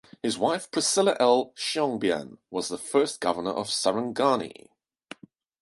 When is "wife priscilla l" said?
0.35-1.53